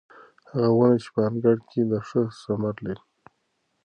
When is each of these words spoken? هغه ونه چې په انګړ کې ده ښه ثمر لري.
هغه 0.49 0.69
ونه 0.77 0.97
چې 1.03 1.09
په 1.13 1.21
انګړ 1.29 1.57
کې 1.69 1.81
ده 1.89 1.99
ښه 2.07 2.21
ثمر 2.41 2.75
لري. 2.85 3.01